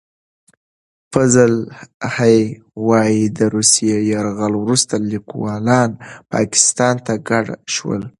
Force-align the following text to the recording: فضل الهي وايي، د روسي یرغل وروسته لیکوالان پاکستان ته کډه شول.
فضل 1.13 1.51
الهي 2.07 2.41
وايي، 2.87 3.23
د 3.37 3.39
روسي 3.53 3.87
یرغل 4.11 4.53
وروسته 4.63 4.95
لیکوالان 5.11 5.89
پاکستان 6.33 6.95
ته 7.05 7.13
کډه 7.27 7.55
شول. 7.73 8.01